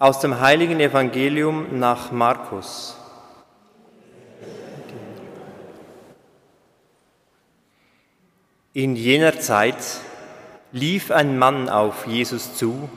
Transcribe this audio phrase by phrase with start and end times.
[0.00, 2.96] Aus dem heiligen Evangelium nach Markus.
[8.72, 9.82] In jener Zeit
[10.70, 12.88] lief ein Mann auf Jesus zu,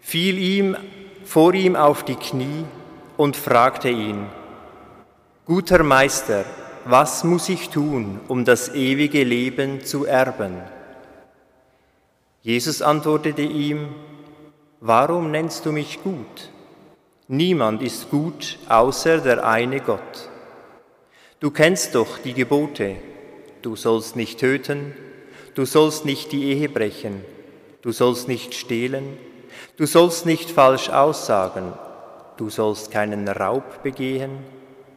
[0.00, 0.76] fiel ihm
[1.24, 2.64] vor ihm auf die Knie
[3.16, 4.26] und fragte ihn,
[5.44, 6.44] Guter Meister,
[6.84, 10.60] was muss ich tun, um das ewige Leben zu erben?
[12.42, 13.88] Jesus antwortete ihm,
[14.80, 16.50] Warum nennst du mich gut?
[17.28, 20.28] Niemand ist gut außer der eine Gott.
[21.40, 22.96] Du kennst doch die Gebote.
[23.62, 24.94] Du sollst nicht töten,
[25.54, 27.24] du sollst nicht die Ehe brechen,
[27.82, 29.18] du sollst nicht stehlen,
[29.76, 31.72] du sollst nicht falsch aussagen,
[32.36, 34.38] du sollst keinen Raub begehen,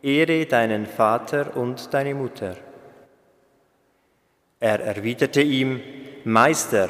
[0.04, 2.58] ehre deinen Vater und deine Mutter.
[4.60, 5.82] Er erwiderte ihm,
[6.26, 6.90] Meister,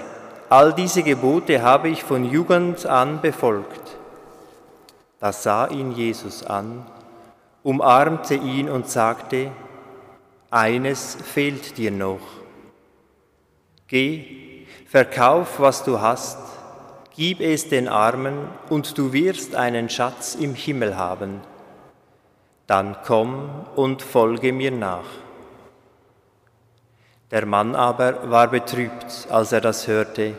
[0.49, 3.98] All diese Gebote habe ich von Jugend an befolgt.
[5.20, 6.88] Da sah ihn Jesus an,
[7.61, 9.52] umarmte ihn und sagte,
[10.50, 12.22] eines fehlt dir noch.
[13.88, 16.39] Geh, verkauf, was du hast,
[17.16, 21.42] gib es den Armen, und du wirst einen Schatz im Himmel haben.
[22.66, 25.05] Dann komm und folge mir nach.
[27.31, 30.33] Der Mann aber war betrübt, als er das hörte,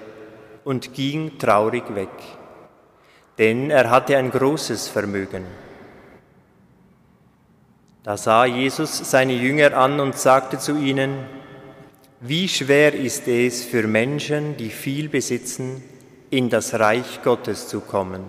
[0.65, 2.11] und ging traurig weg,
[3.39, 5.47] denn er hatte ein großes Vermögen.
[8.03, 11.27] Da sah Jesus seine Jünger an und sagte zu ihnen,
[12.21, 15.83] wie schwer ist es für Menschen, die viel besitzen,
[16.29, 18.25] in das Reich Gottes zu kommen.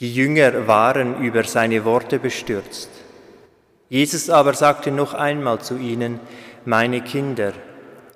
[0.00, 2.90] Die Jünger waren über seine Worte bestürzt.
[3.88, 6.20] Jesus aber sagte noch einmal zu ihnen,
[6.66, 7.52] meine Kinder,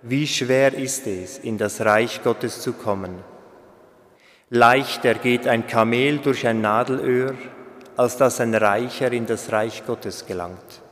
[0.03, 3.25] wie schwer ist es, in das Reich Gottes zu kommen.
[4.51, 7.35] Leichter geht ein Kamel durch ein Nadelöhr,
[7.97, 10.83] als dass ein Reicher in das Reich Gottes gelangt.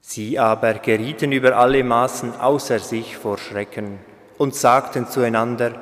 [0.00, 3.98] Sie aber gerieten über alle Maßen außer sich vor Schrecken
[4.38, 5.72] und sagten zueinander,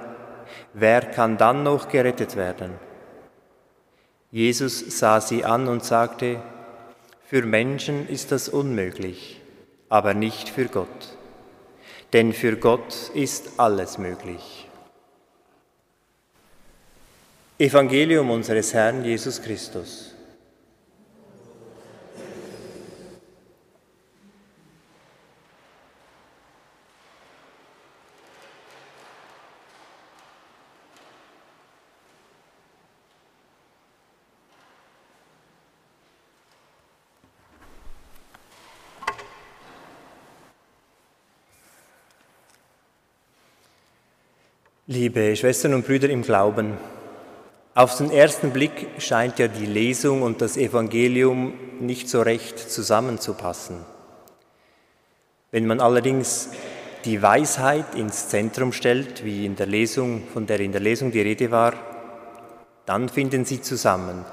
[0.73, 2.73] wer kann dann noch gerettet werden?
[4.31, 6.41] Jesus sah sie an und sagte,
[7.27, 9.42] für Menschen ist das unmöglich
[9.93, 11.19] aber nicht für Gott.
[12.15, 14.67] Denn für Gott ist alles möglich.
[17.59, 20.12] Evangelium unseres Herrn Jesus Christus.
[44.93, 46.77] Liebe Schwestern und Brüder im Glauben,
[47.75, 53.79] auf den ersten Blick scheint ja die Lesung und das Evangelium nicht so recht zusammenzupassen.
[55.51, 56.51] Wenn man allerdings
[57.07, 61.23] die Weisheit ins Zentrum stellt, wie in der Lesung, von der in der Lesung die
[61.23, 61.73] Rede war,
[62.85, 64.27] dann finden sie zusammen.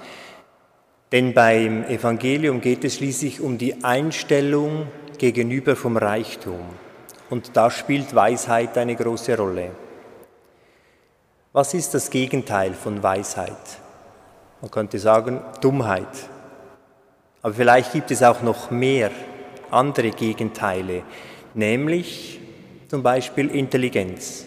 [1.13, 4.87] Denn beim Evangelium geht es schließlich um die Einstellung
[5.17, 6.65] gegenüber vom Reichtum.
[7.29, 9.71] Und da spielt Weisheit eine große Rolle.
[11.51, 13.57] Was ist das Gegenteil von Weisheit?
[14.61, 16.29] Man könnte sagen Dummheit.
[17.41, 19.09] Aber vielleicht gibt es auch noch mehr
[19.71, 21.01] andere Gegenteile,
[21.55, 22.39] nämlich
[22.87, 24.45] zum Beispiel Intelligenz.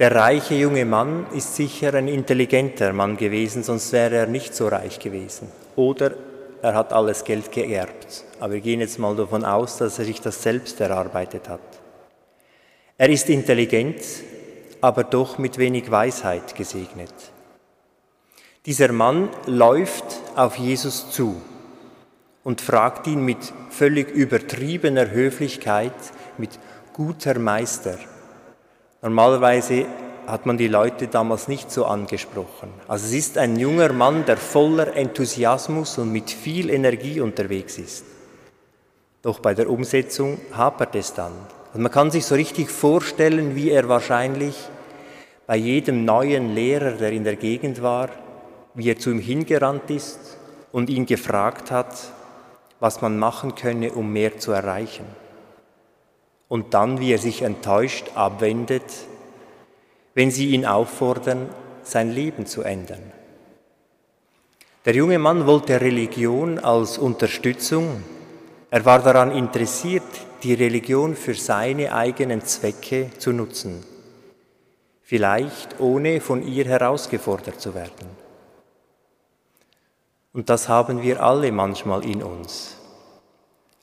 [0.00, 4.66] Der reiche junge Mann ist sicher ein intelligenter Mann gewesen, sonst wäre er nicht so
[4.66, 5.52] reich gewesen.
[5.76, 6.14] Oder
[6.62, 8.24] er hat alles Geld geerbt.
[8.40, 11.60] Aber wir gehen jetzt mal davon aus, dass er sich das selbst erarbeitet hat.
[12.98, 14.02] Er ist intelligent,
[14.80, 17.12] aber doch mit wenig Weisheit gesegnet.
[18.66, 20.04] Dieser Mann läuft
[20.34, 21.40] auf Jesus zu
[22.42, 25.92] und fragt ihn mit völlig übertriebener Höflichkeit,
[26.38, 26.58] mit
[26.92, 27.98] guter Meister.
[29.02, 29.86] Normalerweise
[30.26, 32.70] hat man die Leute damals nicht so angesprochen.
[32.88, 38.04] Also es ist ein junger Mann, der voller Enthusiasmus und mit viel Energie unterwegs ist.
[39.22, 41.32] Doch bei der Umsetzung hapert es dann.
[41.68, 44.56] Also man kann sich so richtig vorstellen, wie er wahrscheinlich
[45.46, 48.08] bei jedem neuen Lehrer, der in der Gegend war,
[48.74, 50.38] wie er zu ihm hingerannt ist
[50.72, 51.94] und ihn gefragt hat,
[52.80, 55.06] was man machen könne, um mehr zu erreichen.
[56.48, 58.84] Und dann, wie er sich enttäuscht abwendet,
[60.14, 61.48] wenn sie ihn auffordern,
[61.82, 63.12] sein Leben zu ändern.
[64.84, 68.02] Der junge Mann wollte Religion als Unterstützung.
[68.70, 70.04] Er war daran interessiert,
[70.46, 73.84] die Religion für seine eigenen Zwecke zu nutzen.
[75.02, 78.08] vielleicht ohne von ihr herausgefordert zu werden.
[80.32, 82.76] Und das haben wir alle manchmal in uns.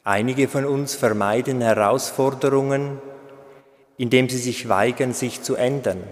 [0.03, 3.01] Einige von uns vermeiden Herausforderungen,
[3.97, 6.03] indem sie sich weigern, sich zu ändern.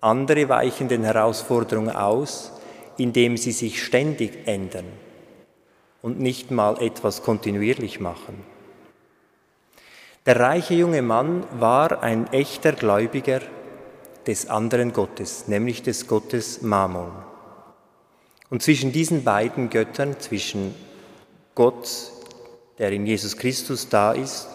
[0.00, 2.52] Andere weichen den Herausforderungen aus,
[2.98, 4.86] indem sie sich ständig ändern
[6.00, 8.55] und nicht mal etwas kontinuierlich machen.
[10.26, 13.40] Der reiche junge Mann war ein echter Gläubiger
[14.26, 17.12] des anderen Gottes, nämlich des Gottes Mammon.
[18.50, 20.74] Und zwischen diesen beiden Göttern, zwischen
[21.54, 22.10] Gott,
[22.78, 24.48] der in Jesus Christus da ist,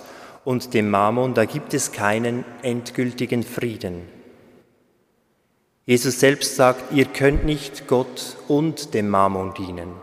[0.44, 4.10] und dem Mammon, da gibt es keinen endgültigen Frieden.
[5.86, 9.94] Jesus selbst sagt, ihr könnt nicht Gott und dem Mammon dienen.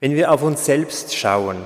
[0.00, 1.64] Wenn wir auf uns selbst schauen,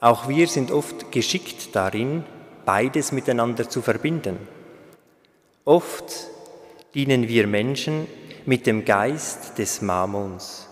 [0.00, 2.24] auch wir sind oft geschickt darin,
[2.64, 4.38] beides miteinander zu verbinden.
[5.64, 6.28] Oft
[6.94, 8.06] dienen wir Menschen
[8.46, 10.68] mit dem Geist des Mammons,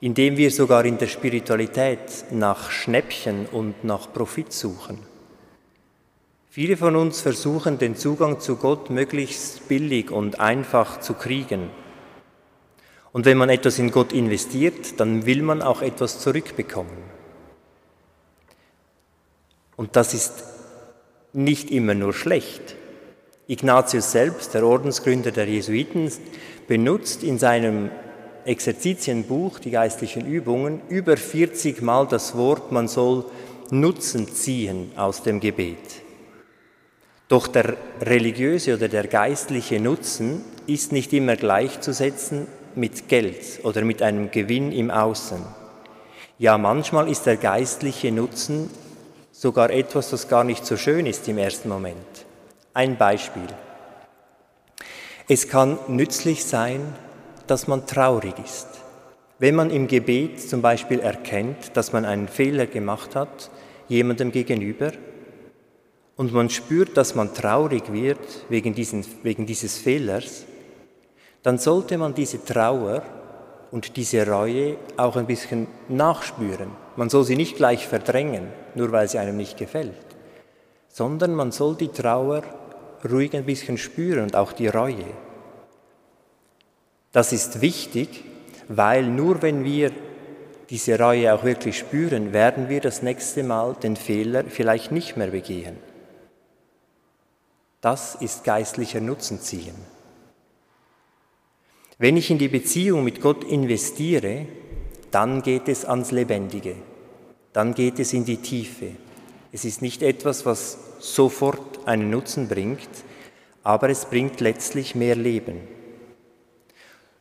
[0.00, 4.98] indem wir sogar in der Spiritualität nach Schnäppchen und nach Profit suchen.
[6.48, 11.70] Viele von uns versuchen den Zugang zu Gott möglichst billig und einfach zu kriegen.
[13.12, 17.17] Und wenn man etwas in Gott investiert, dann will man auch etwas zurückbekommen.
[19.78, 20.42] Und das ist
[21.32, 22.74] nicht immer nur schlecht.
[23.46, 26.12] Ignatius selbst, der Ordensgründer der Jesuiten,
[26.66, 27.90] benutzt in seinem
[28.44, 33.24] Exerzitienbuch, die geistlichen Übungen, über 40 Mal das Wort, man soll
[33.70, 36.02] Nutzen ziehen aus dem Gebet.
[37.28, 44.02] Doch der religiöse oder der geistliche Nutzen ist nicht immer gleichzusetzen mit Geld oder mit
[44.02, 45.38] einem Gewinn im Außen.
[46.38, 48.70] Ja, manchmal ist der geistliche Nutzen
[49.38, 52.26] sogar etwas, das gar nicht so schön ist im ersten Moment.
[52.74, 53.46] Ein Beispiel.
[55.28, 56.80] Es kann nützlich sein,
[57.46, 58.66] dass man traurig ist.
[59.38, 63.50] Wenn man im Gebet zum Beispiel erkennt, dass man einen Fehler gemacht hat,
[63.86, 64.90] jemandem gegenüber,
[66.16, 68.18] und man spürt, dass man traurig wird
[68.48, 70.46] wegen, diesen, wegen dieses Fehlers,
[71.44, 73.04] dann sollte man diese Trauer
[73.70, 76.72] und diese Reue auch ein bisschen nachspüren.
[76.96, 79.92] Man soll sie nicht gleich verdrängen, nur weil sie einem nicht gefällt,
[80.88, 82.42] sondern man soll die Trauer
[83.08, 85.04] ruhig ein bisschen spüren und auch die Reue.
[87.12, 88.24] Das ist wichtig,
[88.68, 89.92] weil nur wenn wir
[90.70, 95.28] diese Reue auch wirklich spüren, werden wir das nächste Mal den Fehler vielleicht nicht mehr
[95.28, 95.76] begehen.
[97.80, 99.74] Das ist geistlicher Nutzen ziehen.
[101.96, 104.46] Wenn ich in die Beziehung mit Gott investiere,
[105.10, 106.76] dann geht es ans Lebendige,
[107.58, 108.92] dann geht es in die Tiefe.
[109.50, 112.88] Es ist nicht etwas, was sofort einen Nutzen bringt,
[113.64, 115.56] aber es bringt letztlich mehr Leben.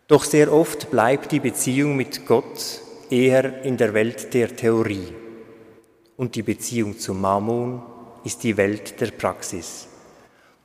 [0.08, 5.08] Doch sehr oft bleibt die Beziehung mit Gott eher in der Welt der Theorie
[6.18, 7.82] und die Beziehung zu Mammon
[8.24, 9.88] ist die Welt der Praxis.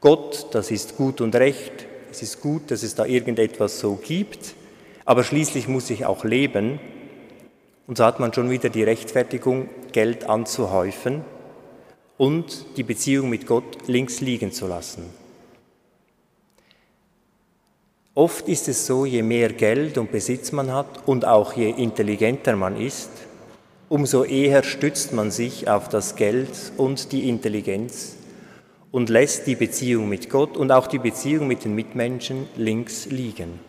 [0.02, 4.54] Gott, das ist gut und recht, es ist gut, dass es da irgendetwas so gibt,
[5.06, 6.78] aber schließlich muss ich auch leben.
[7.92, 11.26] Und so hat man schon wieder die Rechtfertigung, Geld anzuhäufen
[12.16, 15.10] und die Beziehung mit Gott links liegen zu lassen.
[18.14, 22.56] Oft ist es so, je mehr Geld und Besitz man hat und auch je intelligenter
[22.56, 23.10] man ist,
[23.90, 28.16] umso eher stützt man sich auf das Geld und die Intelligenz
[28.90, 33.60] und lässt die Beziehung mit Gott und auch die Beziehung mit den Mitmenschen links liegen.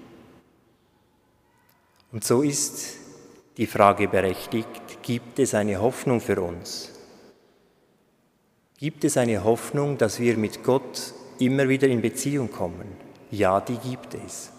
[2.14, 3.03] Und so ist
[3.58, 6.92] die Frage berechtigt, gibt es eine Hoffnung für uns?
[8.78, 12.88] Gibt es eine Hoffnung, dass wir mit Gott immer wieder in Beziehung kommen?
[13.32, 14.52] Ja, die gibt es.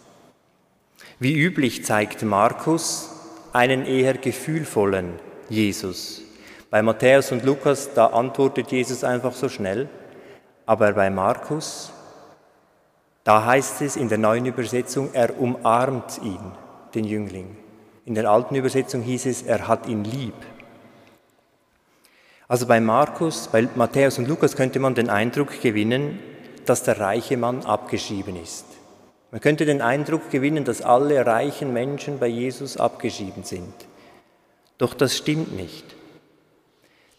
[1.18, 3.10] Wie üblich zeigt Markus
[3.52, 5.12] einen eher gefühlvollen
[5.48, 6.22] Jesus.
[6.70, 9.88] Bei Matthäus und Lukas, da antwortet Jesus einfach so schnell.
[10.66, 11.92] Aber bei Markus,
[13.22, 16.40] da heißt es in der neuen Übersetzung, er umarmt ihn,
[16.94, 17.56] den Jüngling.
[18.06, 20.34] In der alten Übersetzung hieß es, er hat ihn lieb.
[22.46, 26.18] Also bei Markus, bei Matthäus und Lukas könnte man den Eindruck gewinnen,
[26.66, 28.66] dass der reiche Mann abgeschrieben ist.
[29.30, 33.74] Man könnte den Eindruck gewinnen, dass alle reichen Menschen bei Jesus abgeschrieben sind.
[34.78, 35.84] Doch das stimmt nicht.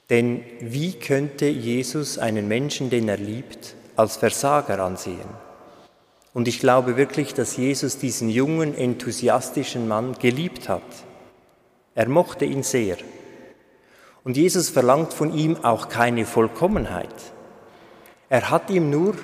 [0.10, 5.28] Denn wie könnte Jesus einen Menschen, den er liebt, als Versager ansehen?
[6.36, 10.82] Und ich glaube wirklich, dass Jesus diesen jungen, enthusiastischen Mann geliebt hat.
[11.94, 12.98] Er mochte ihn sehr.
[14.26, 17.16] Und Jesus verlangt von ihm auch keine Vollkommenheit.
[18.28, 19.16] Er hat ihm nur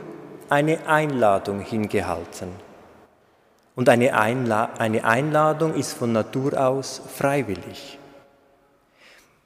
[0.48, 2.48] eine Einladung hingehalten.
[3.76, 8.00] Und eine, Einla eine Einladung ist von Natur aus freiwillig.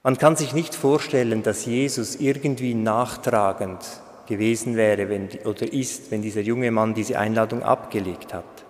[0.04, 3.80] Man kann sich nicht vorstellen, dass Jesus irgendwie nachtragend
[4.28, 8.66] gewesen wäre wenn, oder ist, wenn dieser junge Mann diese Einladung abgelegt hat.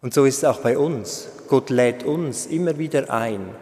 [0.00, 1.28] Und so ist es auch bei uns.
[1.48, 3.54] Gott lädt uns immer wieder ein,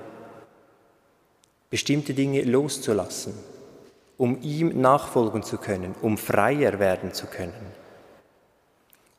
[1.69, 3.35] bestimmte Dinge loszulassen,
[4.17, 7.81] um ihm nachfolgen zu können, um freier werden zu können.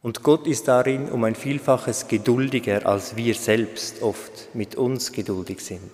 [0.01, 5.61] Und Gott ist darin um ein Vielfaches geduldiger, als wir selbst oft mit uns geduldig
[5.61, 5.91] sind.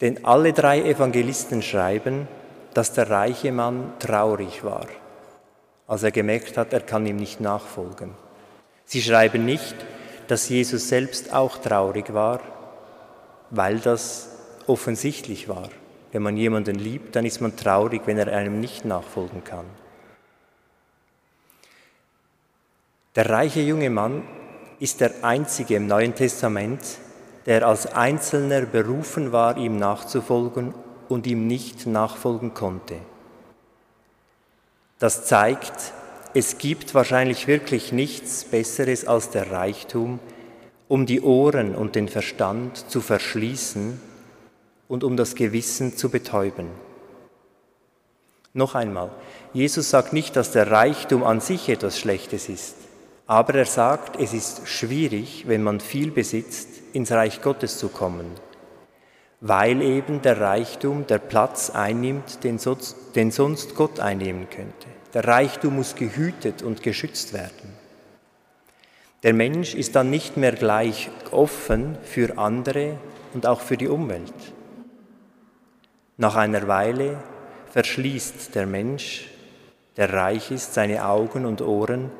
[0.00, 2.26] Denn alle drei Evangelisten schreiben,
[2.74, 4.86] dass der reiche Mann traurig war,
[5.86, 8.10] als er gemerkt hat, er kann ihm nicht nachfolgen.
[8.84, 9.74] Sie schreiben nicht,
[10.28, 12.40] dass Jesus selbst auch traurig war,
[13.50, 14.30] weil das
[14.66, 15.68] offensichtlich war.
[16.12, 19.66] Wenn man jemanden liebt, dann ist man traurig, wenn er einem nicht nachfolgen kann.
[23.14, 24.22] Der reiche junge Mann
[24.80, 26.80] ist der einzige im Neuen Testament,
[27.46, 30.74] der als Einzelner berufen war, ihm nachzufolgen
[31.08, 32.96] und ihm nicht nachfolgen konnte.
[34.98, 35.92] Das zeigt,
[36.34, 40.18] es gibt wahrscheinlich wirklich nichts Besseres als der Reichtum,
[40.88, 44.00] um die Ohren und den Verstand zu verschließen
[44.88, 46.68] und um das Gewissen zu betäuben.
[48.52, 49.10] Noch einmal,
[49.52, 52.76] Jesus sagt nicht, dass der Reichtum an sich etwas Schlechtes ist,
[53.26, 58.26] aber er sagt, es ist schwierig, wenn man viel besitzt, ins Reich Gottes zu kommen,
[59.46, 64.88] weil eben der Reichtum der Platz einnimmt, den sonst Gott einnehmen könnte.
[65.12, 67.74] Der Reichtum muss gehütet und geschützt werden.
[69.22, 72.96] Der Mensch ist dann nicht mehr gleich offen für andere
[73.34, 74.32] und auch für die Umwelt.
[76.16, 77.22] Nach einer Weile
[77.70, 79.28] verschließt der Mensch,
[79.98, 82.10] der reich ist, seine Augen und Ohren,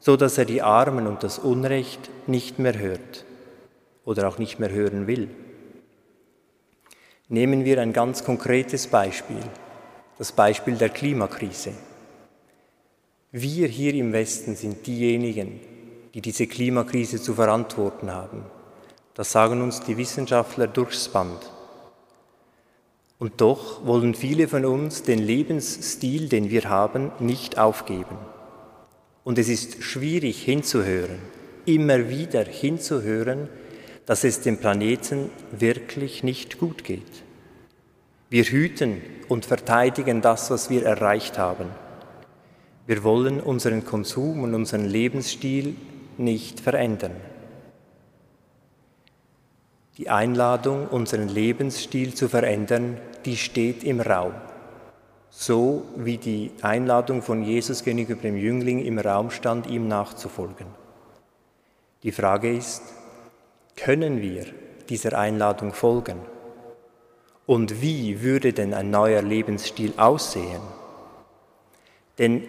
[0.00, 3.24] so dass er die Armen und das Unrecht nicht mehr hört
[4.04, 5.28] oder auch nicht mehr hören will.
[7.30, 9.42] Nehmen wir ein ganz konkretes Beispiel,
[10.16, 11.72] das Beispiel der Klimakrise.
[13.32, 15.60] Wir hier im Westen sind diejenigen,
[16.14, 18.46] die diese Klimakrise zu verantworten haben.
[19.12, 21.52] Das sagen uns die Wissenschaftler durchs Band.
[23.18, 28.16] Und doch wollen viele von uns den Lebensstil, den wir haben, nicht aufgeben.
[29.22, 31.18] Und es ist schwierig hinzuhören,
[31.66, 33.50] immer wieder hinzuhören,
[34.08, 37.22] dass es dem Planeten wirklich nicht gut geht.
[38.30, 41.66] Wir hüten und verteidigen das, was wir erreicht haben.
[42.86, 45.76] Wir wollen unseren Konsum und unseren Lebensstil
[46.16, 47.16] nicht verändern.
[49.98, 52.96] Die Einladung, unseren Lebensstil zu verändern,
[53.26, 54.32] die steht im Raum.
[55.28, 60.68] So wie die Einladung von Jesus gegenüber dem Jüngling im Raum stand, ihm nachzufolgen.
[62.02, 62.80] Die Frage ist,
[63.78, 64.44] können wir
[64.88, 66.18] dieser Einladung folgen?
[67.46, 70.60] Und wie würde denn ein neuer Lebensstil aussehen?
[72.18, 72.42] Denn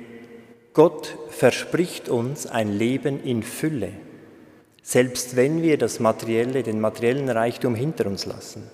[0.74, 3.92] Gott verspricht uns ein Leben in Fülle,
[4.82, 8.70] selbst wenn wir das materielle, den materiellen Reichtum hinter uns lassen.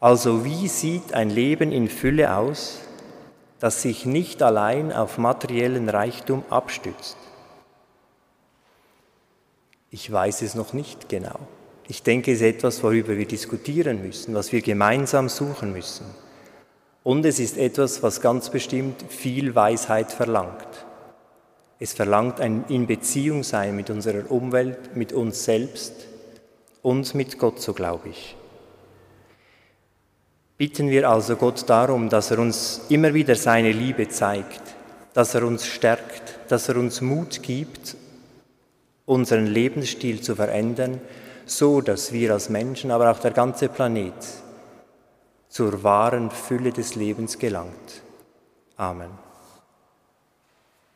[0.00, 2.80] Also wie sieht ein Leben in Fülle aus,
[3.58, 7.16] das sich nicht allein auf materiellen Reichtum abstützt?
[9.90, 11.38] Ich weiß es noch nicht genau.
[11.88, 16.06] Ich denke, es ist etwas, worüber wir diskutieren müssen, was wir gemeinsam suchen müssen.
[17.04, 20.66] Und es ist etwas, was ganz bestimmt viel Weisheit verlangt.
[21.78, 25.92] Es verlangt ein in Beziehung sein mit unserer Umwelt, mit uns selbst
[26.82, 28.36] und mit Gott, so glaube ich.
[30.56, 34.62] Bitten wir also Gott darum, dass er uns immer wieder seine Liebe zeigt,
[35.12, 37.94] dass er uns stärkt, dass er uns Mut gibt,
[39.06, 41.00] unseren Lebensstil zu verändern,
[41.46, 44.12] so dass wir als Menschen, aber auch der ganze Planet
[45.48, 48.02] zur wahren Fülle des Lebens gelangt.
[48.76, 49.25] Amen.